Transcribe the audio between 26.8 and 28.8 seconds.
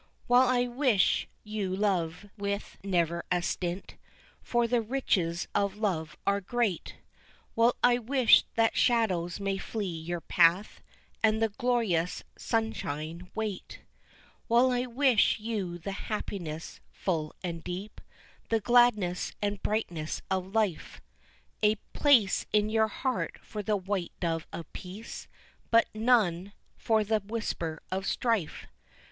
the whisper of strife.